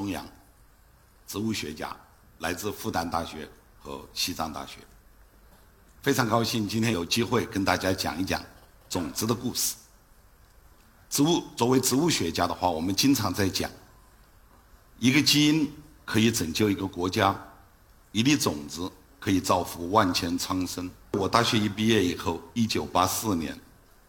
[0.00, 0.26] 大家好，我是钟阳，
[1.26, 1.94] 植物学家，
[2.38, 3.46] 来自复旦大学
[3.78, 4.78] 和西藏大学。
[6.00, 8.42] 非常高兴今天有机会跟大家讲一讲
[8.88, 9.74] 种子的故事。
[11.10, 13.70] 植物作为植物学家的话，我们经常在讲，
[14.98, 15.70] 一个基因
[16.06, 17.38] 可以拯救一个国家，
[18.12, 20.90] 一粒种子可以造福万千苍生。
[21.12, 23.58] 我大学一毕业以后，一九八四年。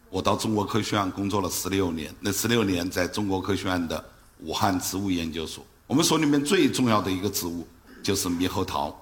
[0.09, 4.03] 我到中国科学院工作了十六年，那十六年在中国科学院的
[4.39, 5.65] 武汉植物研究所。
[5.91, 7.67] 我们所里面最重要的一个植物
[8.01, 8.95] 就是猕猴桃，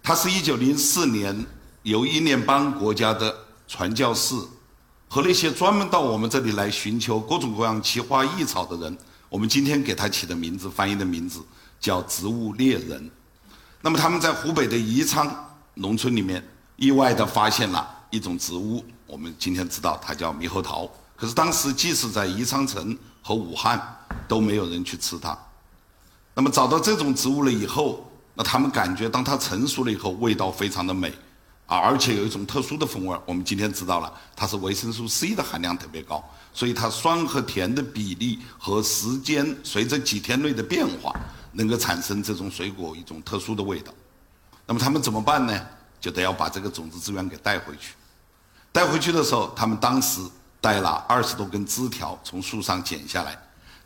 [0.00, 1.44] 它是一九零四年
[1.82, 4.36] 由英联邦国家的传教士
[5.08, 8.96] 和那些专门到我们这里来寻求各种各样奇花异草的人，
[9.28, 11.40] 我们今天给它起的名字，翻译的名字
[11.80, 13.10] 叫植物猎人。
[13.80, 16.40] 那么他们在湖北的宜昌农村里面
[16.76, 18.84] 意外地发现了一种植物。
[19.04, 25.36] 我们今天知道它叫猕猴桃，可是当时即使在宜昌城和武汉都没有人去吃它。
[26.38, 31.12] 那么找到这种植物了以后，那他们感觉当它成熟了以后，味道非常的美，
[31.66, 33.20] 啊，而且有一种特殊的风味。
[33.26, 36.22] 我们今天知道了，它是维生素 C 的含量特别高，
[36.54, 41.12] 所以它酸和甜的比例和时间随着几天内的变化，
[41.50, 43.92] 能够产生这种水果一种特殊的味道。
[44.64, 45.60] 那么他们怎么办呢？
[46.00, 47.94] 就得要把这个种子资源给带回去。
[48.70, 50.20] 带回去的时候，他们当时
[50.60, 53.36] 带了二十多根枝条，从树上剪下来。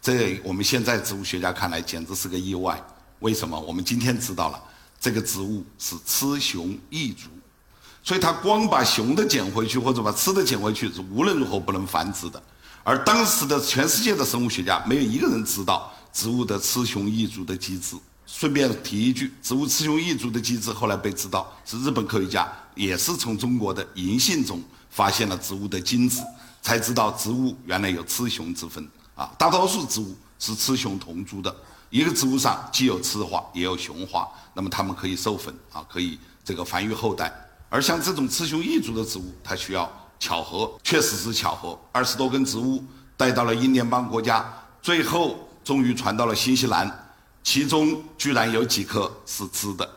[0.03, 2.83] 这我们现在植物学家看来简直是个意外。
[3.21, 3.59] 为什么？
[3.61, 4.61] 我们今天知道了，
[5.01, 7.29] 这个植物是雌雄异株，
[8.03, 12.43] 所以它光把雄的捡回去，或者把雌的捡回去，是无论如何不能繁殖的。
[12.83, 17.95] 而当时的全世界的生物学家没有一个人知道植物的雌雄异株的机制。
[18.27, 24.61] 顺便提一句，植物雌雄异株的机制后来被知道，是日本科学家也是从中国的银杏中
[24.91, 26.25] 发现了植物的精子，
[26.61, 29.31] 才知道植物原来有雌雄之分啊。
[29.39, 31.55] 大多数植物是雌雄同株的，
[31.91, 37.33] 一个植物上既有雌花也有雄花，那么它们可以授粉啊，可以这个繁育后代。
[37.69, 41.79] 而像这种雌雄异株的植物，它需要巧合，确实是巧合。
[41.91, 42.85] 二十多根植物
[43.17, 44.53] 带到了英联邦国家，
[44.83, 46.99] 最后终于传到了新西兰。
[47.45, 49.89] 其中居然有几颗是雌的，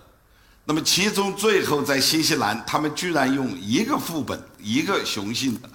[0.64, 5.70] 那么其中最后在新西兰，他们居然用一个副本、一个雄性的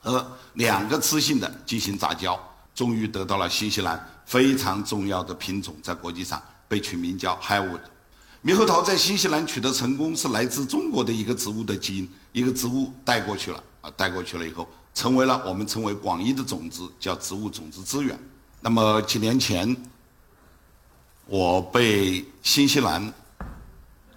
[0.00, 0.24] 和
[0.54, 2.38] 两个雌性的进行杂交，
[2.78, 7.80] 终于得到了新西兰非常重要的品种，在国际上被取名叫 Highwood。
[8.44, 18.16] 猕猴桃在新西兰取得成功，是来自中国的一个植物的基因，一个植物带过去了啊，带过去了以后，成为了我们称为广义的种子，叫植物种子资源。
[18.60, 19.76] 那么几年前。
[21.26, 23.12] 我被新西兰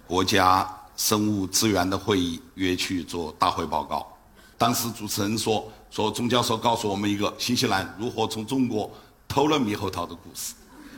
[0.06, 4.06] 国家生物资源的会议约去做大会报告。
[4.56, 8.90] 当时主持人说：“说钟教授告诉我们一个新西兰如何从中国
[9.28, 10.54] 偷了猕猴桃的故事。”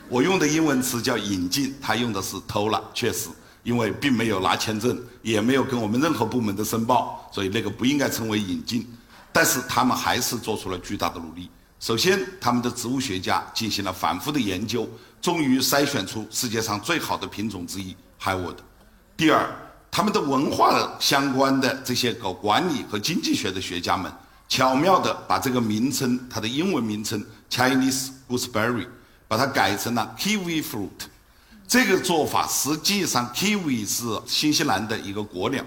[0.07, 2.81] 我用的英文词叫“引进”，他用的是“偷了”。
[2.95, 3.27] 确实，
[3.63, 8.87] 因为并没有拿签证，也没有跟我们任何部门的申报，所以那个不应该称为引进。
[9.33, 11.49] 但是他们还是做出了巨大的努力。
[11.81, 14.89] 首先，他们的植物学家进行了反复的研究。
[15.21, 18.57] 终于筛选出世界上最好的品种之一 Highwood。
[19.17, 19.49] 第二，
[19.89, 24.11] 他们的文化相关的这些搞管理和经济学的学家们，
[24.47, 28.87] 巧妙地把这个名称，它的英文名称 Chinese gooseberry，
[29.27, 30.89] 把它改成了 Kiwi fruit。
[31.67, 35.63] 这个做法实际上，Kiwi 是新西兰的一个国鸟。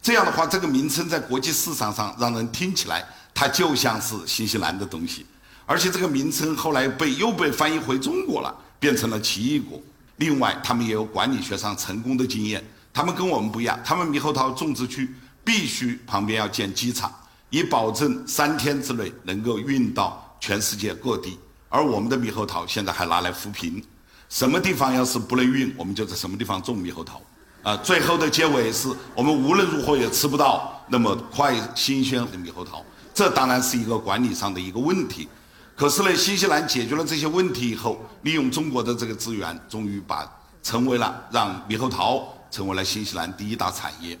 [0.00, 3.04] 这样的话，这个名称在国际市场上让人听起来，
[3.34, 5.26] 它就像是新西兰的东西。
[5.66, 8.54] 而且这个名称后来被又被翻译回中国了。
[8.82, 9.80] 变成了奇异果。
[10.16, 12.60] 另外，他们也有管理学上成功的经验。
[12.92, 15.08] 他们跟我们不一样，他们猕猴桃种植区
[15.44, 17.14] 必须旁边要建机场，
[17.52, 21.38] 以保证三天之内能够运到全世界各地。
[21.68, 23.84] 而我们的猕猴桃现在还拿来扶贫，
[24.30, 27.20] 什么地方要是不能运，我们就在什么地方种猕猴桃。
[27.62, 32.82] 啊，最后的结尾是我们无论如何也吃不到那么快新鲜的猕猴桃。
[33.12, 35.28] 这当然是一个管理上的一个问题。
[35.76, 40.26] 可是呢，新西兰解决了这些问题以后，利用中国的这个资源，终于把
[40.62, 44.18] 成为了让猕猴桃成为了新西兰第一大产业。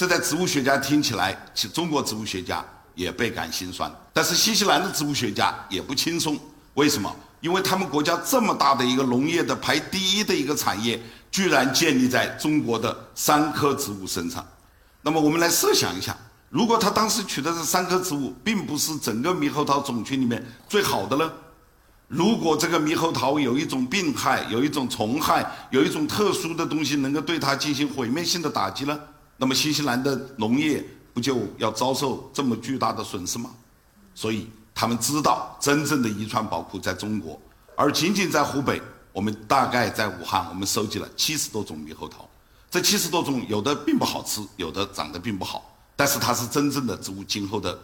[0.00, 2.64] 这在植物学家听起来，其中国植物学家
[2.94, 3.94] 也倍感心酸。
[4.14, 6.40] 但是新西兰的植物学家也不轻松，
[6.72, 7.14] 为什么？
[7.42, 10.98] 因为他们国家这么大的一个农业的排第一的一个产业，
[11.30, 14.42] 居然建立在中国的三棵植物身上。
[15.02, 16.16] 那么我们来设想一下。
[16.48, 21.30] 如果他当时取的这三棵植物，并不是整个猕猴桃种群里面最好的呢？
[22.08, 28.98] 如果这个猕猴桃有一种病害，有一种虫害，有一种特殊的东西能够对它进行毁灭性的打击呢？
[29.40, 33.50] 那么新西兰的农业不就要遭受这么巨大的损失吗？
[34.14, 34.46] 所以。
[34.72, 37.38] 他们知道真正的遗传宝库在中国，
[37.76, 38.80] 而仅仅在湖北，
[39.12, 42.26] 我们大概在武汉，我们收集了七十多种猕猴桃。
[42.70, 47.78] 这七十多种有的并不好吃，有的长得并不好，但是它是真正的植物今后的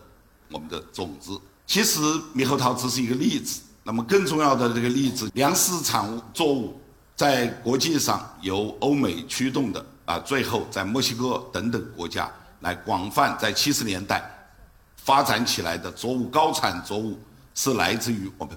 [0.50, 1.38] 我们的种子。
[1.66, 2.00] 其实
[2.34, 6.80] 猕猴桃只是一个例子，那么更重要的这个例子，粮食产物作物
[7.14, 12.30] 在国际上由欧美驱动的啊，最后在墨西哥等等国家
[12.60, 14.24] 来广泛在七十年代
[14.96, 17.18] 发展起来的作物高产作物，
[17.54, 18.56] 是来自于我们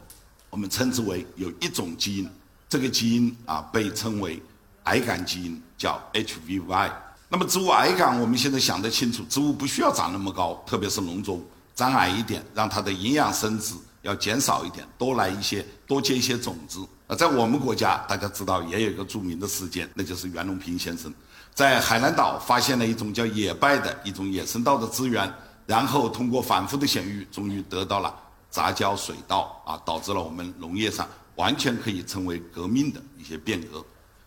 [0.49, 2.29] 我们称之为有一种基因，
[2.69, 4.41] 这个基因啊被称为
[4.83, 5.61] 癌杆基因。
[5.79, 6.91] 叫 HVY。
[7.29, 16.85] 那么植物矮杆，我们现在想得清楚，植物不需要长那么高，特别是农作物，长矮一点，让它的营养生殖要减少一点，多来一些，多接一些种子。
[17.07, 21.13] 啊，在我们国家，大家知道也有一个著名的事件，那就是袁隆平先生
[21.53, 25.31] 在海南岛发现了一种叫野败的一种野生稻的资源，
[25.65, 28.15] 然后通过反复的选育，终于得到了
[28.49, 33.83] 杂交水稻啊，导致了我们农业上完全可以称为革命的一些变革。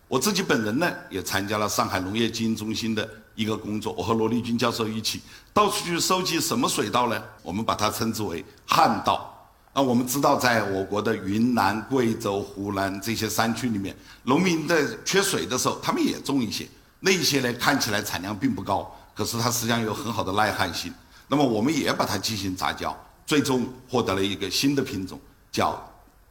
[0.07, 3.93] 我自己本人呢，也参加了上海农业基因中心的一个工作。
[3.93, 5.19] 我和罗立军教授一起
[5.51, 7.19] 到处去收集什么水稻呢？
[7.41, 9.29] 我们把它称之为旱稻。
[9.73, 16.67] 啊我们知道，在我国的云南、贵州、湖南这些山区里面，农民在缺水的时候，他们也种一些。
[17.05, 20.93] 那些呢，看起来产量并不高，可是它实际上有很好的耐旱性。
[21.27, 25.19] 那么我们也把它进行杂交，最终获得了一个新的品种，
[25.51, 25.77] 叫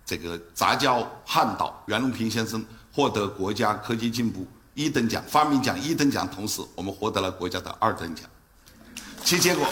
[0.06, 1.82] 这个杂交旱稻。
[1.86, 2.64] 袁隆平先生。
[2.94, 8.26] 获得国家科技进步一等奖、发明奖一等奖，同时我们获得了国家的二等奖。
[9.24, 9.66] 其结果，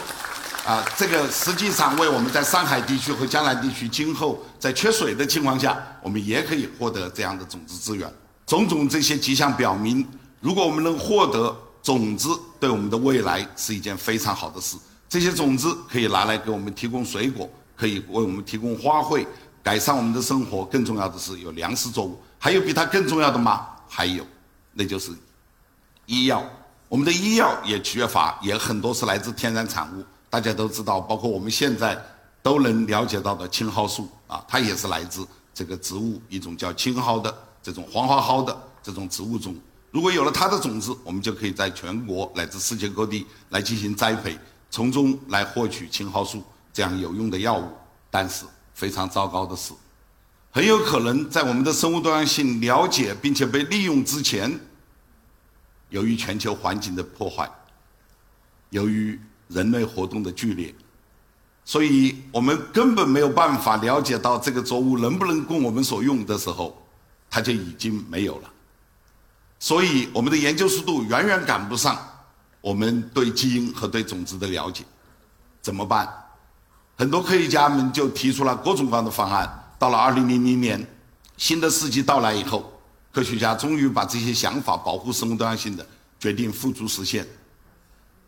[0.66, 8.10] 啊，这个实际上为我们在上海地区和江南地区今后在缺水的情况下，我们也可以获得这样的种子资源。
[8.46, 10.08] 种种这些迹象表明，
[10.40, 12.28] 如果我们能获得种子，
[12.58, 14.76] 对我们的未来是一件非常好的事。
[15.08, 19.26] 这些种子可以拿来给我们提供水果，可以为我们提供花卉，
[19.62, 20.64] 改善我们的生活。
[20.64, 22.18] 更重要的是，有粮食作物。
[22.38, 23.66] 还有比它更重要的吗？
[23.88, 24.24] 还有，
[24.72, 25.12] 那就是
[26.06, 26.42] 医药。
[26.88, 30.04] 我们的医药也缺乏，也很多是来自天然产物。
[30.30, 32.00] 大家都知道，包括我们现在
[32.42, 39.54] 都能了解到的青蒿素啊，它也是来自这个植物一种叫青蒿的这种黄花蒿的这种植物中。
[39.90, 44.38] 如果有了它的种子，我们就可以在全国乃至世界各地来进行栽培，
[44.70, 47.68] 从中来获取青蒿素这样有用的药物。
[48.10, 48.44] 但是
[48.74, 49.72] 非常糟糕的是。
[50.52, 54.60] 很有可能在我们的生物多样性了解并且被利用之前，
[55.90, 57.48] 由于全球环境的破坏，
[58.70, 60.74] 由于人类活动的剧烈，
[61.64, 66.80] 所以我们根本没有办法了解到这个作物能不能供我们所用的时候，
[67.28, 68.50] 它就已经没有了。
[69.60, 71.96] 所以我们的研究速度远远赶不上
[72.60, 74.82] 我们对基因和对种子的了解，
[75.62, 76.08] 怎么办？
[76.96, 79.48] 很多科学家们就提出了各种各样的方案。
[79.78, 80.86] 到了二零零零年，
[81.36, 82.70] 新的世纪到来以后，
[83.12, 85.86] 科学家终于把这些想法保护生物多样性的
[86.18, 87.26] 决定付诸实现。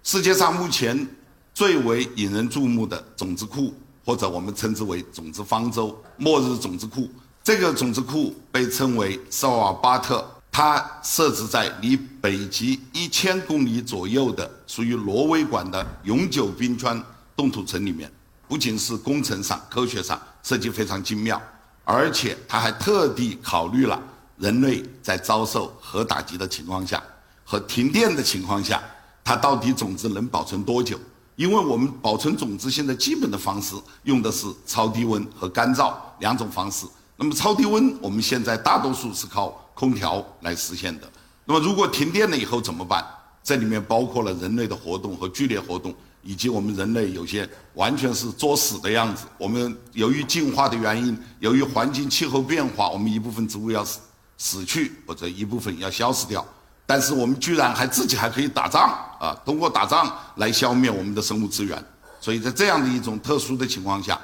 [0.02, 1.06] 世界上目前
[1.52, 3.74] 最为引人注目的种子库，
[4.04, 7.10] 或者我们称之为种子方舟——末日种子库。
[7.44, 17.02] 这个种子库被称为萨瓦巴特，它设置在离北极一千公里左右的属于挪威管的永久冰川
[17.34, 18.12] 冻土层里面。
[18.46, 21.40] 不仅是工程上、科学上设计非常精妙，
[21.84, 23.98] 而且它还特地考虑了
[24.36, 27.02] 人类在遭受核打击的情况下
[27.44, 28.82] 和停电的情况下，
[29.24, 31.00] 它到底种子能保存多久？
[31.36, 36.84] 因为我们保存种子现在基本的方式用的是超低温和干燥两种方式。
[37.16, 41.10] 那么超低温我们现在大多数是靠空调来实现的。
[41.44, 43.04] 那么如果停电了以后怎么办？
[43.42, 45.94] 这里面包括了人类的活动和剧烈活动。
[46.24, 49.26] 以及我们人类有些完全是作死的样子。
[49.36, 53.98] 我们由于进化的原因，由于环境气候变化，我们一部分植物要死
[54.38, 56.46] 死去，或者一部分要消失掉。
[56.86, 58.82] 但是我们居然还自己还可以打仗
[59.18, 59.36] 啊！
[59.44, 61.84] 通过打仗来消灭我们的生物资源。
[62.20, 64.16] 所以在这样的一种特殊的情况下，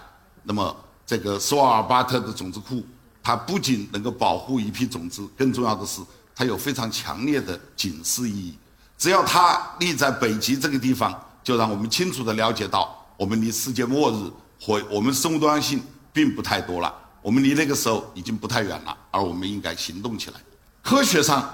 [0.44, 2.86] 那么这个斯瓦尔巴特的种子库，
[3.28, 6.00] 它不仅能够保护一批种子，更重要的是
[6.35, 8.56] 它有非常强烈的警示意义。
[8.97, 11.14] 只要它立在北极这个地方。
[11.44, 14.30] 就让我们清楚地了解到，我们离世界末日
[14.61, 15.82] 或我们生物多样性
[16.12, 20.37] 并不太多了，我们离那个时候已经不太远了，而我们应该行动起来。
[20.82, 21.49] 科学上，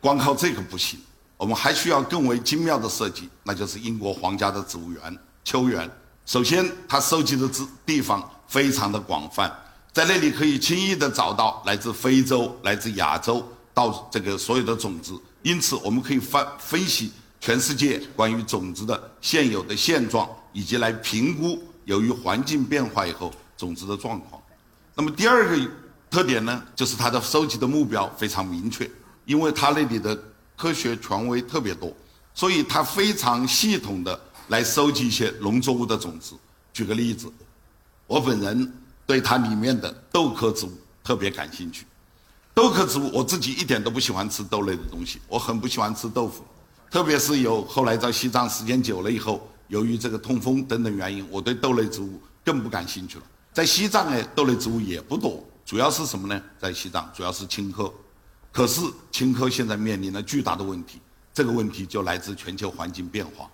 [0.00, 0.98] 光靠这个不行，
[1.36, 5.90] 我们还需要更为精妙的设计，那就是英国皇家的植物园秋园。
[6.24, 9.52] 首先，它收集的植地方非常的广泛，
[9.94, 17.12] 在那里可以轻易地找到来自非洲、来自亚洲到这个所有的种子，因此我们可以分分析。
[17.40, 24.42] 全世界关于种子的现有的现状，以及来评估由于环境变化以后种子的状况。
[24.96, 25.70] 那么第二个
[26.10, 28.90] 特点呢，就是它的收集的目标非常明确，
[29.26, 30.18] 因为它那里的
[30.56, 31.94] 科学权威特别多，
[32.34, 36.34] 所以它非常系统的来收集一些农作物的种子。
[36.72, 37.30] 举个例子，
[38.06, 38.72] 我本人
[39.06, 41.86] 对它里面的豆科植物特别感兴趣。
[42.54, 46.44] 豆科植物我自己一点都不喜欢吃豆类的东西，我很不喜欢吃豆腐，
[46.90, 53.24] 特别是有后来在西藏时间久了以后，由于这个痛风等等原因，我对豆类植物更不感兴趣了。
[53.52, 56.40] 在西藏呢，豆类植物也不多，主要是什么呢？
[56.58, 57.92] 在西藏主要是青稞，
[58.52, 58.80] 可是
[59.10, 61.00] 青稞现在面临了巨大的问题，
[61.32, 63.50] 这个问题就来自全球环境变化。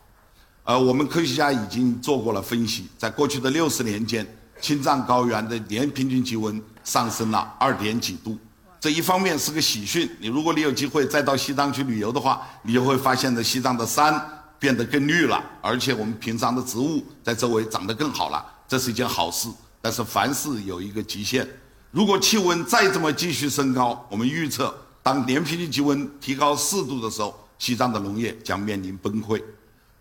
[0.64, 4.26] 呃，我们科学家已经做过了分析，在过去的六十年间，
[4.61, 8.38] 青藏高原的年平均气温上升了二点几度，
[8.79, 10.09] 这一方面是个喜讯。
[10.21, 14.23] 你如果你有机会再到西藏去旅游的话，你就会发现的西藏的山
[14.59, 19.49] 变得更绿了，而且我们平常的植物在周围长得更好了，这是一件好事。
[19.83, 21.49] 但是凡事有一个极限，
[21.90, 29.43] 如果气温再这么继续升高，我们预测当年平均气温提高四度的时候，西藏的农业将面临崩溃。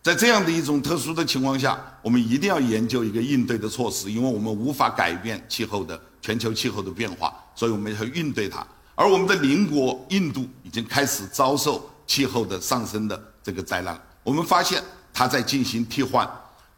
[0.10, 8.66] 在这样的一种特殊的情况下，我们一定要研究一个应对的措施，因为我们无法改变气候的全球气候的变化，所以我们要应对它。
[8.96, 16.28] 而我们的邻国印度已经开始遭受气候的上升的这个灾难，我们发现它在进行替换。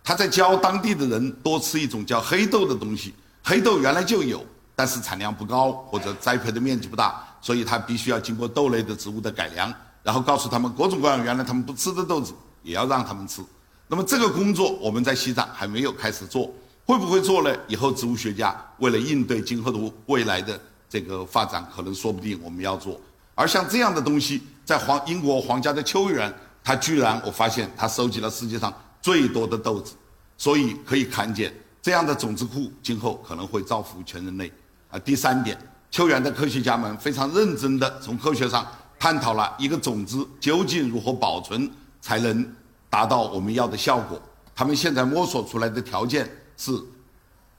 [0.03, 3.13] 他在教当地的人多吃一种叫黑豆的东西。
[3.41, 4.45] 黑豆原来就有，
[4.75, 9.73] 但是产量不高或者栽培的面积不大，所以他必须要经过豆类的植物的改良，
[10.03, 13.41] 然后告诉他们各种各样原来他们不吃的豆子也要让他们吃。
[13.87, 16.53] 那么这个工作我们在西藏还没有开始做，
[16.85, 17.55] 会不会做呢？
[17.67, 22.99] 以后植物学家为了应对今后的未来的这个发展，可能说不定我们要做。
[23.35, 28.73] 而像这样的东西，在皇英国皇家的秋园，它居然我发现它收集了世界上。
[29.01, 29.95] 最多的豆子，
[30.37, 31.51] 所以可以看见
[31.81, 34.53] 这样的种子库今后可能会造福全人类。
[34.91, 35.57] 啊，第三点，
[35.89, 38.63] 秋园的科学家们非常认真地从科学上
[38.99, 41.67] 探讨了一个种子究竟如何保存
[42.01, 42.45] 才能
[42.89, 44.21] 达到我们要的效果。
[44.53, 46.71] 他们现在摸索出来的条件是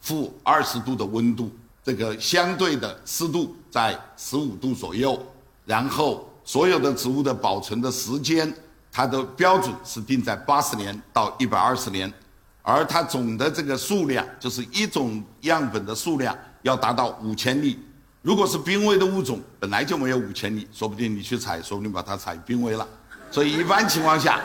[0.01, 1.51] 负二十度的温度，
[1.83, 5.19] 这个相对的湿度在十五度左右，
[5.65, 8.53] 然后所有的植物的保存的时间。
[8.95, 12.13] 它的标准是定在八十年到一百二十年，
[12.61, 17.79] 而它总的这个数量，就是一种样本的数量要达到五千粒。
[18.21, 22.87] 如果是濒危的物种，本来就没有五千粒，说不定你去采，说不定把它采濒危了。
[23.33, 24.41] 所以一般情况下，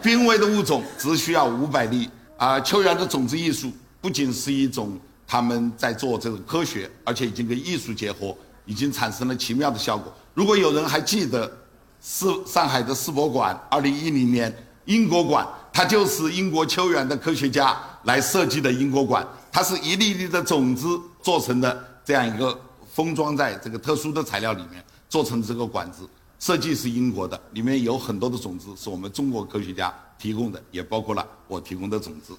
[0.00, 2.08] 濒危的物种只需要五百粒。
[2.36, 10.12] 啊，秋园的种子艺术不仅是一种他们在做这个科学，而且已经跟艺术结合，已经产生了奇妙的效果。
[10.34, 11.50] 如果有人还记得。
[12.00, 19.26] 世上海的世博馆，二零一零年英国馆，它就是英国秋园的科学家来设计的英国馆。
[19.50, 20.86] 它是一粒粒的种子
[21.20, 22.56] 做成的这样一个
[22.94, 26.08] 封装在这个特殊的材料里面做成这个管子，
[26.38, 32.32] 设计是英国的，里面有很多的种子是我们中国科学家提供的，也包括了我提供的种子。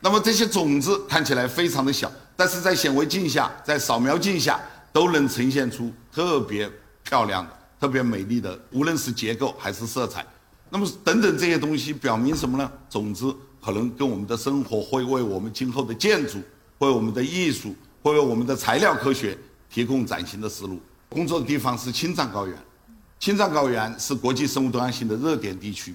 [0.00, 4.60] 那么这些种子看起来非常的小，但是在显微镜下，在扫描镜下
[4.92, 6.70] 都能呈现出特别
[7.02, 7.52] 漂亮的。
[7.78, 10.26] 特别美丽的，无论是结构还是色彩，
[10.70, 12.72] 那么等等这些东西表明什么呢？
[12.88, 16.40] 种子可能跟我们的生活会为我们今后的建筑、
[16.78, 19.36] 为我们的艺术、会为我们的材料科学
[19.68, 20.80] 提供崭新的思路。
[21.10, 22.58] 工作的地方是青藏高原，
[23.18, 25.94] 青藏高原是国际生物多样性的热点地区，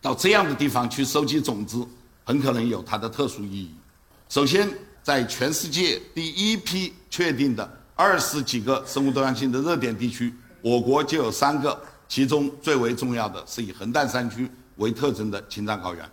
[0.00, 1.86] 到这样的地方去收集种子，
[2.24, 3.74] 很可能有它的特殊意义。
[4.28, 4.68] 首先，
[5.02, 10.32] 在全世界第一批确定的二十几个生物多样性的热点地区。
[10.62, 16.10] 我国就有三个，其中最为重要的是以横断山区为特征的青藏高原。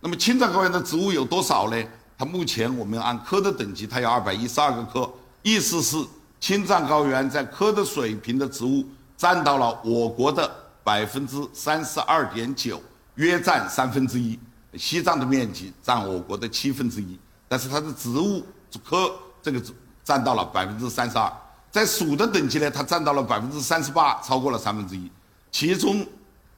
[0.00, 1.84] 那么青藏高原的植物有多少呢？
[2.18, 5.10] 它目前我们按科的等级，它有二百一十二个科，
[5.42, 5.96] 意思是
[6.40, 8.84] 青藏高原在科的水平的植物
[9.20, 10.50] 占到了我国的
[10.82, 12.80] 百分之三十二点九，
[13.16, 14.40] 约占三分之一。
[14.78, 18.42] 西藏的面积占我国的七分之一，但是它的植物
[18.82, 19.12] 科
[19.42, 19.62] 这个
[20.02, 21.30] 占到了百分之三十二。
[21.70, 25.12] 在属的等级呢，它占到了百分之三十八，超过了三分之一。
[25.50, 26.06] 其中，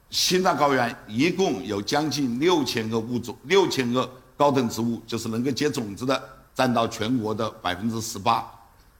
[0.09, 6.23] 青藏高原一共有将近六千个物种，六千个高等植物，就是能够结种子的，
[6.55, 8.49] 占到全国的百分之十八。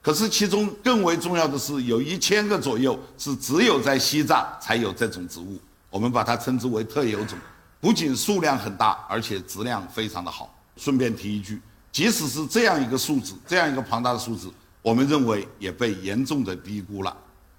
[0.03, 5.57] 可是其中更为重要的是，有一千个左右是只有在西藏才有这种植物，
[5.89, 7.39] 我们把它称之为特有种。
[7.79, 10.53] 不仅数量很大，而且质量非常的好。
[10.75, 14.51] 顺便提一句，即使是这样一个数字，这样一个庞大的数字。
[14.81, 17.15] 我们认为也被严重的低估了，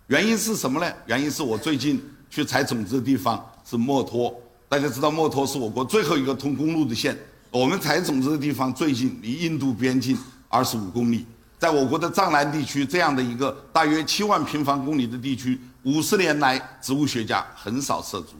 [0.08, 0.92] 原因是什么呢？
[1.06, 4.34] 原因是我最近去采种子的地方是墨脱，
[4.68, 7.16] 大家知道墨脱是我国最后一个通公路的县。
[7.50, 11.24] 我们采种子的地方最近离印度边境二十五公里。
[11.64, 18.34] 在我国的藏南地区这样的一个大约七万平方公里的地区，五十年来植物学家很少涉足。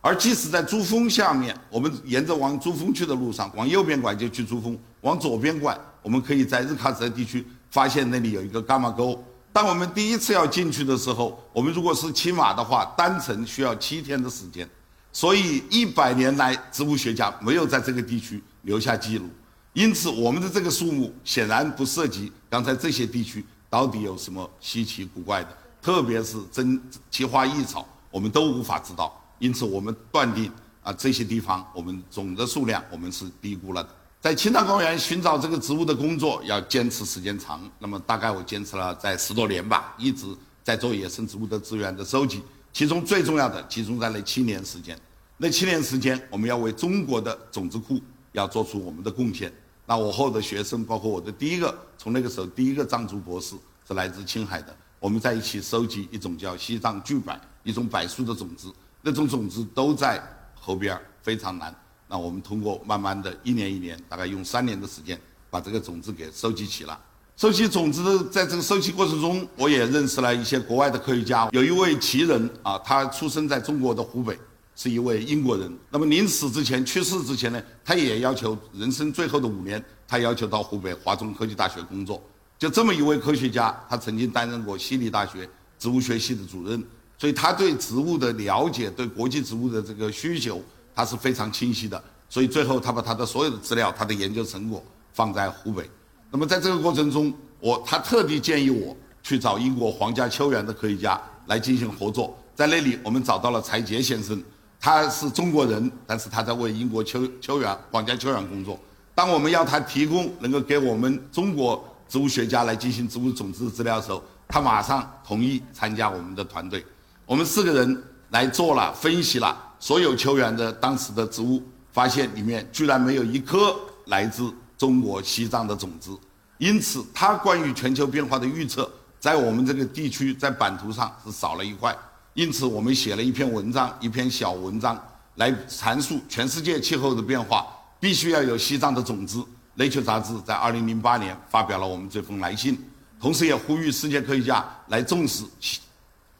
[0.00, 9.22] 而即使在珠峰下面，我们沿着往珠峰去的路上，往右边拐就去珠峰，往左边拐，我们可以在日喀则地区发现那里有一个伽马沟。
[9.52, 14.66] 当我们第一次要进去的时候，我们如果是骑马的话，单程需要七天的时间。
[15.12, 19.28] 所以一百年来，植物学家没有在这个地区留下记录。
[19.74, 25.48] 因此，我们的这个数目显然不涉及刚才这些地区到底有什么稀奇古怪的，
[25.80, 26.78] 特别是真
[27.10, 29.18] 奇花异草，我们都无法知道。
[29.38, 30.52] 因此，我们断定
[30.82, 33.88] 啊，这些地方我们总的数量我们是低估了的。
[34.20, 40.26] 在青藏高原寻找这个植物的工作要坚持时间长，那么大概我坚持了在十多年吧，一直
[40.62, 42.42] 在做野生植物的资源的收集。
[42.74, 44.96] 其中最重要的集中在那七年时间，
[45.38, 47.98] 那七年时间我们要为中国的种子库
[48.32, 49.52] 要做出我们的贡献。
[49.84, 58.72] 那我和我的学生，包括我的第一个，从那个时候第一个藏族博士是来自青海的，我们在一起收集一种叫西藏巨柏，一种柏树的种子，
[59.02, 60.22] 那种种子都在
[60.54, 61.74] 河边非常难。
[62.08, 65.20] 那我们通过慢慢的一年一年，大概用三年的时间，
[65.50, 66.98] 把这个种子给收集起了。
[67.36, 74.38] 收集种子，在这个收集过程中，我也认识了一些国外的科学家，有一位奇人啊，他出生在中国的湖北。
[74.74, 75.70] 是一位英国人。
[75.90, 82.22] 那么临死之前、去世之前呢，他也要求人生最后的五年，他要求到湖北华中科技大学工作。
[82.58, 85.48] 就这么一位科学家，他曾经担任过悉尼大学
[85.78, 86.82] 植物学系的主任，
[87.18, 90.62] 所以他对植物的了解、对国际植物的这个需求，
[90.94, 92.02] 他是非常清晰的。
[92.28, 95.90] 所以最后他把他的所有的资料、他的研究成果放在湖北。
[96.30, 102.38] 那么在这个过程中，我他特地建议我去找英国皇家秋园的科学家来进行合作。
[102.54, 104.42] 在那里，我们找到了柴杰先生。
[104.84, 108.76] 他是中国人，但是他在为英国秋秋园皇家秋园工作。
[109.14, 116.84] 当我们要他提供能够给我们中国植物学家来进行植物种子的资料的时候，他马上同意参加我们的团队。
[117.24, 126.10] 我们四个人来做了分析了所有秋园的当时的植物，发现里面居然没有一颗来自中国西藏的种子。
[126.58, 128.90] 因此，他关于全球变化的预测，
[129.20, 131.96] 在我们这个地区在版图上是少了一块。
[132.34, 134.98] 因此，我们写了一篇文章，一篇小文章，
[135.34, 137.66] 来阐述全世界气候的变化
[138.00, 139.44] 必须要有西藏的种子。
[139.76, 142.78] Nature 杂志在2008年发表了我们这封来信，
[143.20, 145.80] 同时也呼吁世界科学家来重视西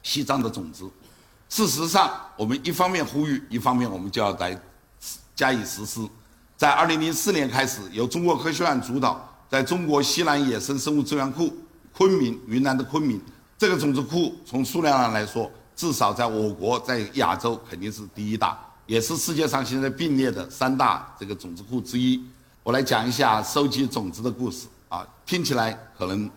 [0.01, 0.89] 西藏的种子。
[1.47, 4.59] 事实上，我们一方面呼吁，一方面我们就要来
[5.35, 6.01] 加以实施。
[6.57, 11.55] 在2004年开始，由中国科学院主导，在中国西南野生生物资源库
[11.91, 13.21] 昆明（云南的昆明）
[13.57, 22.23] 这个种子库，从数量上来说，至少在我国，在亚洲肯定是第一大，也是世界上现在并列的三大这个种子库之一。
[22.61, 26.29] 我来讲一下收集种子的故事啊，听起来可能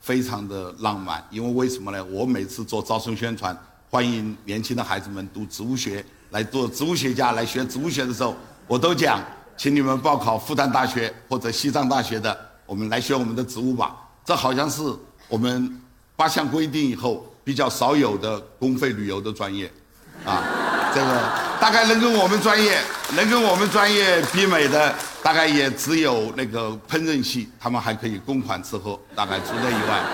[0.00, 2.04] 非常的浪漫，因为为什么呢？
[2.06, 3.56] 我每次做招生宣传，
[3.90, 8.34] 欢迎年轻的孩子们读植物学，来做植物学家，来学植物学的时候，
[8.66, 9.22] 我都讲，
[9.56, 13.96] 请你们报考复旦大学或者西藏大学的，我们来学我们的植物吧。
[14.24, 14.82] 这好像是
[15.28, 15.80] 我们
[16.16, 17.24] 八项规定以后。
[17.48, 19.72] 比较少有的公费旅游的专业，
[20.22, 20.44] 啊，
[20.94, 21.06] 这个
[21.58, 22.78] 大概能跟我们专业
[23.16, 30.04] 能跟我们专业媲美的，大概也只有那个烹饪系，他们还可以公款吃喝，大概除这以外，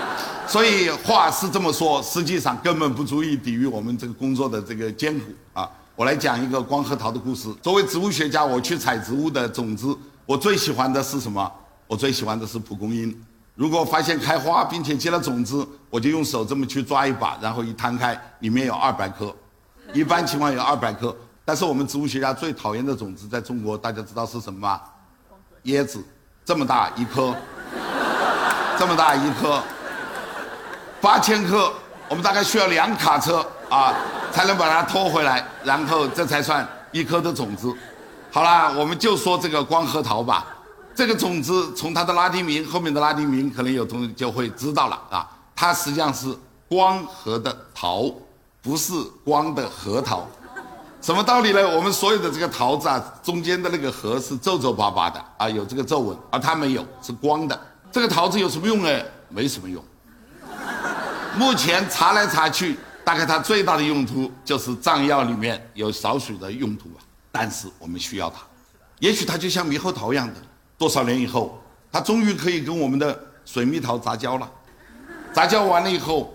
[0.47, 5.69] 所以话是这么说，实际上根本不足以抵御我们这个工作的这个艰苦啊。
[5.97, 7.53] 我来讲一个光核桃的故事。
[7.61, 9.93] 作为植物学家，我去采植物的种子，
[10.25, 11.51] 我最喜欢的是什么？
[11.85, 13.13] 我最喜欢的是蒲公英。
[13.55, 19.33] 如果发现开花并且结了种子，我就用手这么去抓一把，然后一摊开，里面有二百颗，
[19.93, 21.15] 一般情况有二百颗。
[21.45, 24.81] 但是我们植物学家最讨厌的种子，在中国大家知道是什么吗？
[25.63, 26.03] 椰子，
[26.43, 27.33] 这么大一颗，
[28.77, 29.61] 这么大一颗，
[30.99, 31.71] 八千克，
[32.09, 33.93] 我们大概需要两卡车啊，
[34.33, 37.73] 才能把它拖回来，然后这才算一颗的种子。
[38.31, 40.45] 好啦，我们就说这个光核桃吧。
[40.95, 45.29] 这个种子从它的拉丁名后面的拉丁名，可能有同学就会知道了啊。
[45.53, 46.33] 它实际上是
[46.69, 48.09] 光合的桃，
[48.61, 48.93] 不是
[49.25, 50.25] 光的核桃。
[51.01, 51.67] 什么道理呢？
[51.75, 57.59] 我们所有的这个桃子啊，中间的那个核是皱皱巴巴的啊，有这个皱纹，而它没有，是光的。
[57.91, 59.01] 这个桃子有什么用呢？
[59.29, 59.83] 没什么用。
[61.37, 67.03] 目前查来查去，大概它最大的用途就是藏药里面有少许的用途啊。
[67.31, 68.37] 但是我们需要它，
[68.99, 70.35] 也许它就像猕猴桃一样的。
[70.77, 71.61] 多少年以后，
[71.91, 74.51] 它终于可以跟我们的水蜜桃杂交了。
[75.33, 76.33] 杂交完了以后，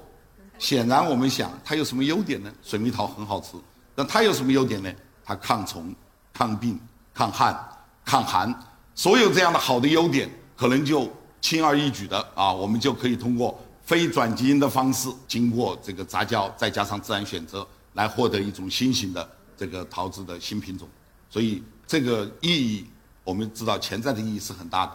[0.58, 2.52] 显然我们想它有什么优点呢？
[2.62, 3.56] 水蜜桃很好吃，
[3.94, 4.92] 那它有什么优点呢？
[5.24, 5.94] 它抗虫、
[6.32, 6.78] 抗病、
[7.14, 7.58] 抗旱、
[8.04, 8.54] 抗寒，
[8.94, 20.88] 所有这样的好的优点，可能就轻而易举的啊，我们就可以通过非转基因的方式，经过这个杂交，再加上自然选择，来获得一种新型的这个桃子的新品种。
[21.30, 22.86] 所以这个意义，
[23.30, 24.92] 我们知道潜在的意义是很大的，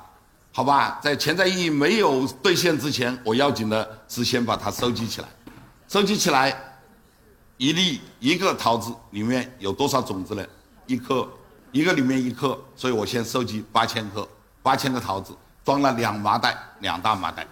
[0.51, 0.99] 好吧？
[1.01, 5.27] 在潜在意义没有兑现之前，我要紧的是先把它收集起来，
[5.87, 6.53] 收集起来，
[7.55, 10.45] 一粒一个桃子里面有多少种子呢？
[10.85, 11.25] 一颗，
[11.71, 14.27] 一个里面一颗，所以我先收集八千颗，
[14.61, 15.33] 八千个桃子。
[15.63, 17.47] 装了两麻袋，两大麻袋，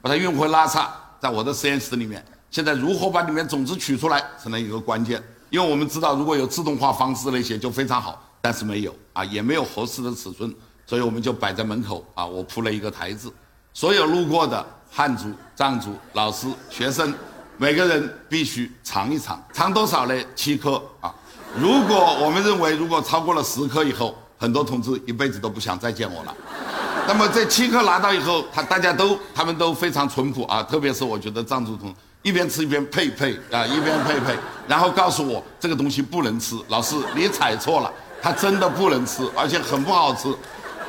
[0.00, 0.88] 把它运回拉萨，
[1.20, 2.24] 在我的实验室里面。
[2.50, 5.20] 现在如何把里面种子取出来，成了一个关键。
[5.50, 10.54] 因为我们知道，如果有自动化方式那些就非常好，但是没有啊，也没有合适的尺寸，
[10.86, 12.24] 所以我们就摆在门口啊。
[12.24, 13.32] 我铺了一个台子，
[13.72, 17.12] 所有路过的汉族、藏族、老师、学生，
[17.56, 20.14] 每个人必须尝一尝，尝多少呢？
[20.34, 21.14] 七颗啊。
[21.56, 26.34] 如果我们认为，如果超过了十颗以后，很多同志一辈子都不想再见我了。
[27.06, 40.34] 那么这七颗拿到以后，他大家都他们都非常淳朴啊，特别是我觉得藏族同一边吃一边配配啊，一边配配，然后告诉我这个东西不能吃，老师你踩错了，它真的不能吃，而且很不好吃。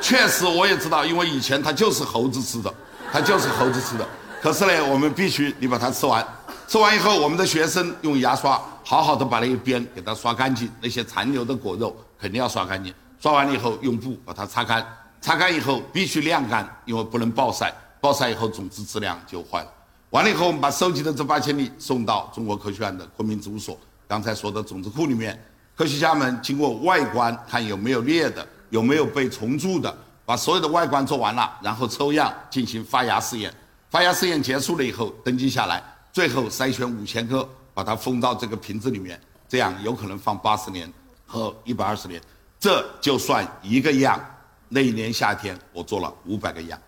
[0.00, 2.72] 确实我也知道，因为以前它就是猴子吃的，
[3.12, 4.06] 它就是猴子吃的。
[4.40, 6.26] 可是呢，我们必须你把它吃完，
[6.66, 14.86] 吃完以后，我们的学生用牙刷好好的把那一边给它刷干净，那些残留的果肉肯定要刷干净，刷完了以后用布把它擦干。
[15.20, 19.68] 擦干以后必须晾干，因为不能暴晒，暴晒以后种子质量就坏了。
[20.08, 25.38] 完了以后，我们把收集的这八千粒送到中国科学院的昆明植物所，刚才说的种子库里面，
[25.80, 29.90] 科学家们经过外观看有没有裂的，有没有被虫蛀的，
[30.26, 33.50] 把所有的外观做完了，然后抽样进行发芽试验。
[33.88, 40.92] 发芽试验结束了以后登记下来，最后筛选五千颗，把它封到这个瓶子里面，这样有可能放八十年
[41.24, 42.20] 和一百二十年，
[42.58, 44.20] 这就算一个样。
[44.68, 46.78] 那一年夏天，我做了五百个样，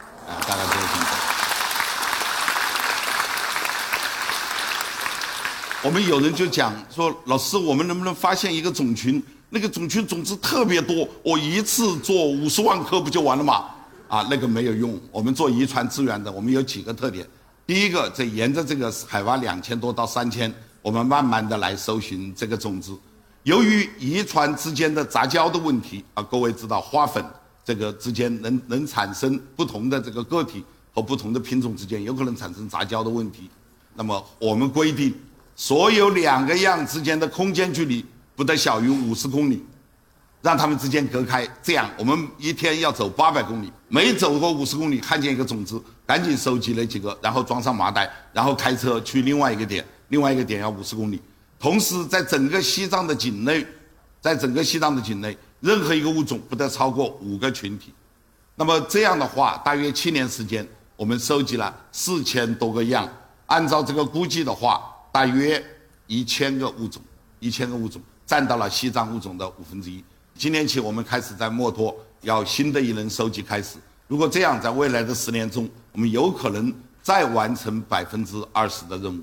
[0.00, 1.31] 啊，大概这个情
[5.84, 9.20] 我们有人就讲说，老师，我们能不能发现一个种群？
[9.50, 13.64] 那个种群种子特别多，我一次做五十万颗不就完了吗？
[14.06, 14.96] 啊，那个没有用。
[15.10, 17.26] 我们做遗传资源的，我们有几个特点。
[17.66, 22.96] 第一个，在沿着这个海拔两千多到三千，我们慢慢的来搜寻这个种子。
[23.42, 27.24] 由于遗传之间的杂交的问题啊，各位知道花粉
[27.64, 30.64] 这个之间能能产生不同的这个个体
[30.94, 33.50] 和不同的品种之间有可能产生杂交的问题。
[33.94, 35.12] 那么我们规定，
[35.54, 39.64] 所有两个样之间的空间距离不得小于五十公里，
[40.40, 41.46] 让它们之间隔开。
[41.62, 51.20] 这样我们一天要走八百公里，每走过五十公里看见一个种子，赶紧收集那几个，然后装上麻袋，然后开车去另外一个点，另外一个点要五十公里。
[51.58, 53.64] 同时，在整个西藏的境内，
[54.20, 57.92] 在整个西藏的境内，任何一个物种不得超过五个群体。
[58.56, 63.08] 那么这样的话，大约七年时间，我们收集了四千多个样。
[63.46, 65.62] 按照这个估计的话，大约
[66.06, 67.02] 一千个物种，
[67.38, 70.02] 一千个物种占到了西藏物种的五分之一。
[70.34, 73.76] 今年起，我们开始在墨脱要新的一轮收集开始。
[74.08, 76.72] 如果这样，在未来的十年中，我们有可能
[77.02, 79.20] 再完成百分之二十的任务，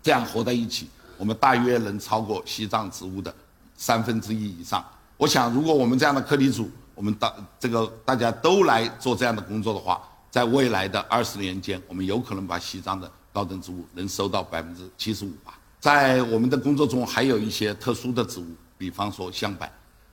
[0.00, 0.88] 这样合在一起。
[1.18, 3.34] 我们大约能超过西藏植物的
[3.76, 4.84] 三分之一以上。
[5.16, 15.58] 我想，如果我们这样的课题组，我们大这个大家都来做这样的工作的话，在未来的二十年间，我们有可能把西藏的高等植物能收到百分之七十五吧。
[15.78, 18.46] 在我们的工作中，还有一些特殊的植物，
[18.78, 19.68] 比方说香柏。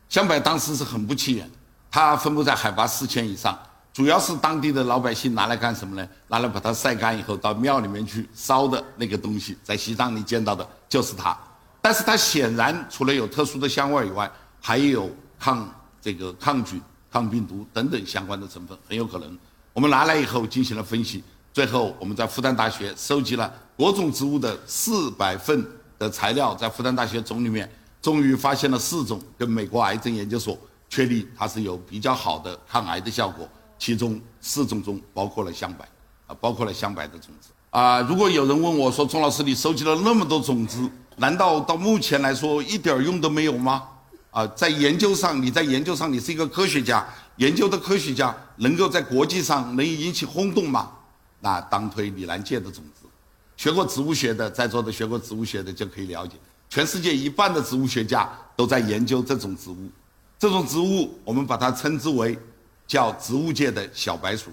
[0.09, 1.49] 香柏当时是很不起眼，
[1.89, 3.57] 它分布在海拔四千以上。
[3.93, 6.05] 主要是当地的老百姓拿来干什么呢？
[6.27, 11.37] 拿来把它晒干以后，到庙里面去烧的那个东西，在西藏你见到的就是它。
[11.81, 15.09] 但是它显然除了有特殊的香味以外，还有
[15.39, 19.39] 抗这个抗菌、抗病毒等等相关的成分，很有可能。
[19.71, 25.63] 我们拿来以后进行了分析，最后我们在复旦大学收集了各种植物的四百份
[25.99, 30.57] 的材料，在复旦大学种里面，终于发现了四种，跟美国癌症研究所
[30.89, 33.47] 确立它是有比较好的抗癌的效果。
[33.77, 35.85] 其中四种中包括了香柏，
[36.25, 38.01] 啊，包括了香柏的种子啊。
[38.01, 43.83] 如果有人问我说：“钟老师，你收集了那么多种子，难道到目前来说一点用都没有吗？”
[44.31, 50.91] 啊，在研究上，你在研究上你是一个科学家，研究的科学家能够在国际上能引起轰动吗？
[51.43, 53.05] 那当推李兰介的种子，
[53.57, 56.37] 学过植物学的，在座的学过植物学的就可以了解，
[56.69, 59.89] 全世界一半的植物学家都在研究这种植物，
[60.39, 62.39] 这种植物我们把它称之为。
[62.85, 64.51] 叫植物界的小白鼠，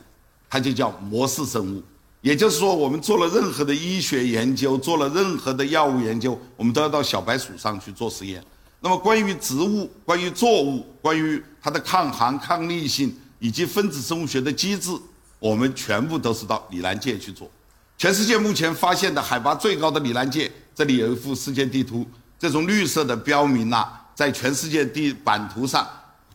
[0.48, 1.82] 它就叫模式生物。
[2.22, 8.42] 也就是说，我们做了任何的医学研究，做了任何的药物研究，我们都要到小白鼠上去做实验。
[8.80, 14.92] 那么，关于植物、关于作物、关于它的抗寒、抗逆性以及分子生物学的机制，
[15.40, 17.50] 我们全部都是到李兰界去做。
[17.98, 22.06] 全世界目前发现的海拔最高的李兰界，这里有一幅世界地图，
[22.38, 25.86] 这种绿色的标明啊，在全世界地版图上，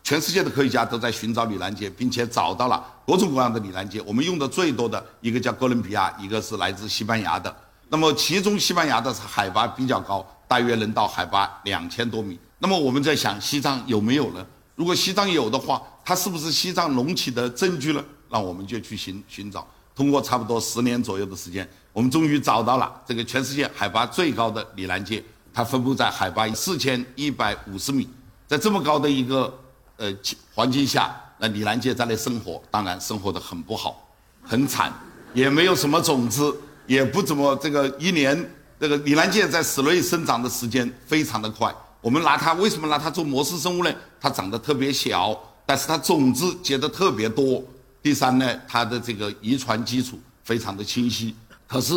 [0.02, 4.00] 全世界的科学家都在寻找李兰界，并且找到了各种各样的李兰界。
[4.02, 7.54] 我们用的最多的一个叫哥伦比亚，一个是来自西班牙的。
[7.88, 12.36] 那么其中西班牙的海拔比较高，大约能到海拔两千多米。
[12.58, 14.44] 那么我们在想，西藏有没有呢？
[14.74, 18.04] 如果西藏有的话，它是不是西藏隆起的证据呢？
[18.28, 19.66] 那我们就去寻寻找。
[19.94, 28.06] 通过差不多十年左右的时间，我们终于找到了这个全世界海拔最高的里兰界，它分布在海拔四千一百五十米。
[28.46, 29.58] 在这么高的一个
[29.96, 30.14] 呃
[30.54, 34.06] 环境下，那里兰界在那生活，当然生活的很不好，
[34.42, 34.92] 很惨，
[35.32, 36.54] 也没有什么种子，
[36.86, 41.74] 也不怎么这个一年这个里兰界在室内生长的时间非常的快。
[42.02, 43.90] 我们拿它为什么拿它做模式生物呢？
[44.20, 45.34] 它长得特别小，
[45.64, 47.64] 但是它种子结的特别多。
[48.06, 51.34] 第三呢，它的这个遗传基础非常的清晰。
[51.66, 51.92] 可是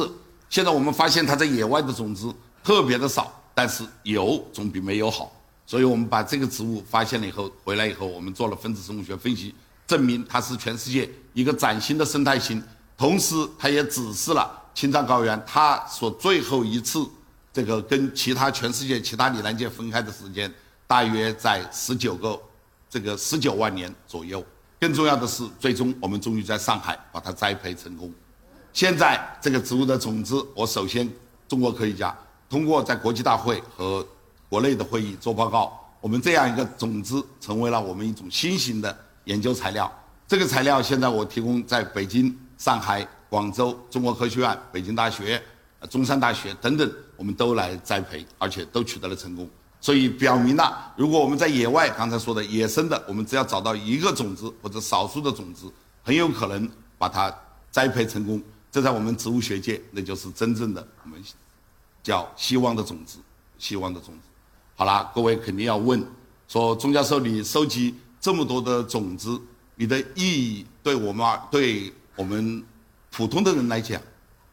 [0.50, 5.32] 现在我们发现它在野外的种子特别的少，但是有总比没有好。
[5.68, 9.54] 所以我们把这个植物发现了以后，回来以后我们做了分子生物学分析，
[9.86, 12.60] 证明它是全世界一个崭新的生态型。
[12.98, 17.08] 同时，它也指示了青藏高原它所最后一次。
[17.54, 20.52] 这个跟其他全世界其他里南界分开的时间，
[20.88, 22.36] 大约在十九个，
[22.90, 24.44] 这个十九万年左右。
[24.80, 28.12] 更重要的是，最终我们终于在上海把它栽培成功。
[28.72, 31.10] 现在这个植物的种子，我首先
[31.48, 32.16] 中国科学家
[32.50, 34.08] 通过在国际大会和
[34.48, 39.92] 国内的会议做报告，我们这样一个种子成为了我们一种新型的研究材料。
[40.28, 45.42] 这个材料现在我提供在北京、上海、广州中国科学院、北京大学。
[45.90, 49.50] 中山大学等等，我们都来栽培，而且都取得了成功。
[49.82, 55.72] 所以表明了，如果我们在野外，刚才说的野生的，我们只要找到一个种子或者少数的种子，
[56.04, 57.34] 很有可能把它
[57.72, 58.42] 栽培成功。
[58.72, 61.20] 这在我们植物学界，那就是真正的我们
[62.04, 63.20] 叫希望的种子，
[63.58, 64.22] 希望的种子。
[64.76, 66.06] 好了，各位肯定要问，
[66.48, 69.42] 说钟教授，你收集这么多的种子，
[69.76, 72.64] 你的意义对我们对我们
[73.10, 74.00] 普通的人来讲？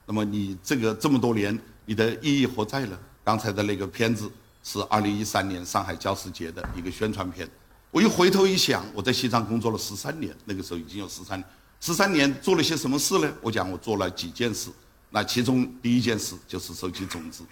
[0.06, 2.96] 那么你这个这么多年，你的意义何在呢？
[3.24, 4.30] 刚才的那个片子
[4.68, 7.48] 是二零一三年上海教师节的一个宣传片。
[7.92, 11.46] 我一回头一想，我在西藏工作了十三年，那个时候已经有十三年，
[11.80, 13.32] 十三年做了些什么事呢？
[13.40, 14.68] 我讲我做了几件事。
[15.10, 17.44] 那其中第一件事就是收集种子。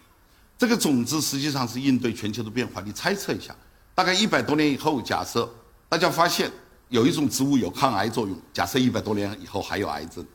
[0.58, 2.82] 这个种子实际上是应对全球的变化。
[2.82, 3.54] 你猜测一下，
[3.94, 5.48] 大概一百多年以后，假设
[5.88, 6.50] 大家发现
[6.88, 10.26] 有一种植物有抗癌作用，假设一百多年以后还有癌症。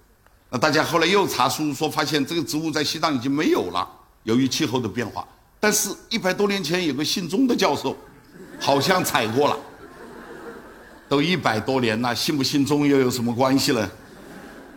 [0.50, 3.86] 那大家后来又查书说，发现这个植物在西藏已经没有了，
[4.24, 5.28] 由于气候的变化。
[5.60, 7.96] 但是，一百多年前有个姓钟的教授，
[8.60, 9.58] 好像采过了。
[11.08, 13.90] 都一百多年了，姓不姓钟又有什么关系呢？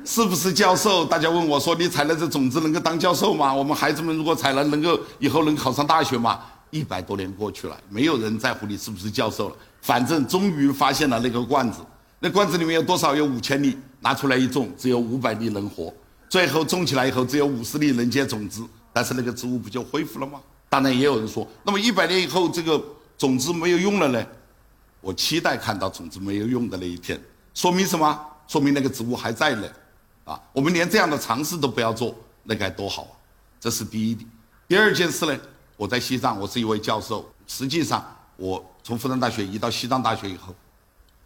[0.05, 1.05] 是不是教授？
[1.05, 3.55] 大家问我说：“你采了这种子能够当教授吗？
[3.55, 6.41] 我们孩子们如果采了，能够以后能考上大学吗？”
[6.71, 9.57] 一百多年过去了，没有人在乎你是不是教授了。
[9.83, 11.81] 反正终于发现了那个罐子，
[12.19, 13.15] 那罐子里面有多少？
[13.15, 13.79] 有五千粒。
[14.05, 15.95] 拿出来一种，只有五百粒能活，
[16.29, 20.41] 最后种起来以后只有五十粒能结种子，但是那个植物不就恢复了吗？
[20.73, 22.83] 当然也有人说，那么一百年以后这个
[23.19, 24.27] 种子没有用了呢？
[25.03, 28.19] 我期待看到种子没有用的那一天，说明什么？
[28.49, 29.69] 说明那个植物还在呢，
[30.25, 33.13] 啊，我们连这样的尝试都不要做，那该多好啊！
[33.61, 34.27] 这是第一点。
[34.67, 35.39] 第二件事呢，
[35.77, 38.03] 我在西藏，我是一位教授，实际上
[38.39, 40.55] 我从复旦大学移到西藏大学以后，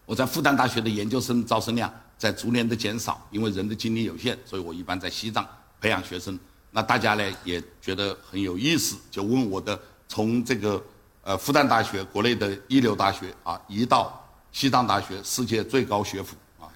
[0.07, 1.89] 我在复旦大学的研究生招生量。
[2.19, 5.47] 在逐年的减少，因为人的精力有限，所以我一般在西藏
[5.81, 6.37] 培养学生。
[6.77, 10.85] 那大家呢也觉得很有意思，就问我的从这个
[11.23, 16.69] 呃复旦大学国内的一流大学啊，移到西藏大学世界最高学府啊，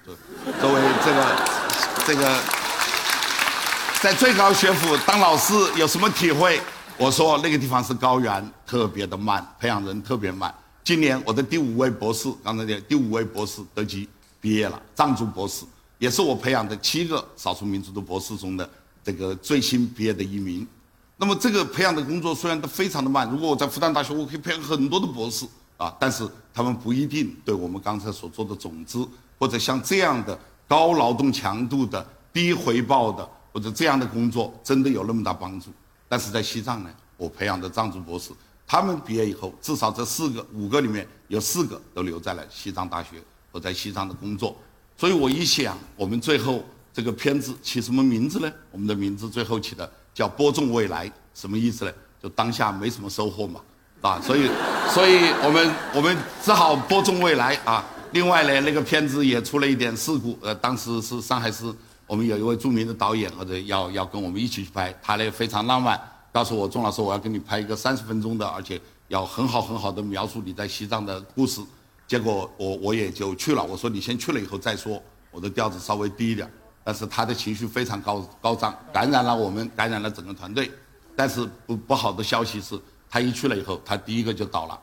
[0.59, 1.45] 作为这个
[2.07, 2.39] 这个
[4.01, 6.59] 在最高学府当老师有什么体会？
[6.97, 10.51] 我说那个地方是高原，特别的慢，培养人特别慢。
[10.83, 14.09] 今年我的第五位博士，刚才讲第五位博士得及。
[14.39, 15.63] 毕业了，藏族博士，
[15.99, 18.67] 也是我培养的七个少数民族的博士中的
[19.03, 20.67] 这个最新毕业的一名。
[21.17, 25.45] 那么这个培养的工作虽然都非常的慢，如果我在复旦大学，我可以培养很多的博士
[25.77, 30.37] 啊，但是他们不一定对我们刚才所做的种子或者像这样的
[30.67, 35.69] 高劳动强度的低回报的或者这样的工作真的有那么大帮助。
[36.07, 38.31] 但是在西藏呢，我培养的藏族博士，
[38.65, 43.21] 他们毕业以后，至少这四个五个里面有四个都留在了西藏大学。
[43.51, 44.55] 我在西藏的工作，
[44.95, 48.51] 所以我一想，我们最后这个片子起什么名字呢？
[48.71, 51.91] 我们的名字最后起的叫“播种未来”，什么意思呢？
[52.21, 53.61] 就当下没什么收获嘛，
[54.01, 54.47] 啊，所以，
[54.93, 57.83] 所以我们我们只好播种未来啊。
[58.11, 60.37] 另外呢，那个片子也出了一点事故。
[60.41, 61.73] 呃，当时是上海市
[62.05, 65.99] 我们有一位著名的导演，或者要要跟我们一起去拍，他呢非常浪漫，
[66.31, 71.61] 告诉我钟老师，我要跟你拍一个三十分钟的，而且要很好很好的描述你在西藏的故事。
[72.05, 73.63] 结果我我也就去了。
[73.63, 75.01] 我说你先去了以后再说，
[75.31, 76.51] 我的调子稍微低一点。
[76.83, 80.71] 但是他的情绪非常高高涨，感染了我们，感染了整个团队。
[81.15, 84.79] 但是不不好的消息是，他一去了以后，他第一个就倒了。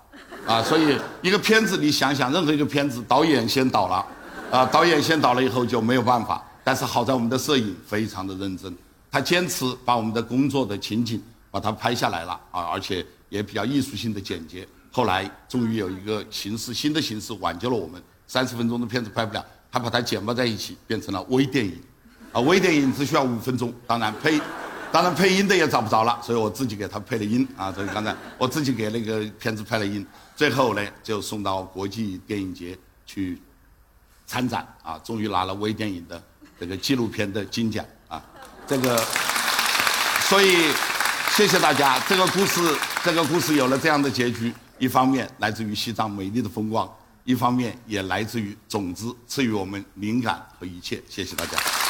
[0.47, 4.07] 啊，所以一个片子，你想想，任何一个片子，导演先倒了，
[4.51, 6.43] 啊，导演先倒了以后就没有办法。
[6.63, 8.75] 但是好在我们的摄影非常的认真，
[9.11, 14.67] 他坚持把我们的工作的情景把它拍下来了，啊，而且也比较艺术性的简洁。
[14.91, 18.03] 后来终于有一个形式，新的形式挽救了我们。
[18.27, 21.81] 三十分钟的片子拍不了，他把它剪包在一起，变成了微电影，
[22.33, 23.73] 啊，微电影只需要五分钟。
[23.87, 24.41] 当然配，
[24.91, 30.07] 当然配音的也找不着了，所以我自己给他配了音，啊，所以刚才我自己给那个片子配了音。
[30.35, 33.43] 最后呢，就送到国际电影节去
[34.27, 36.23] 参展啊，终于拿了微电影的
[36.59, 38.23] 这个纪录片的金奖啊，
[38.67, 39.05] 这个，
[40.29, 40.73] 所以
[41.37, 41.99] 谢谢大家。
[42.09, 42.61] 这个故事，
[43.03, 46.89] 这个故事有了这样的结局，一方面来自于西藏美丽的风光，
[47.29, 50.99] 一方面也来自于种子赐予我们灵感和一切。
[51.11, 51.88] 谢谢大家。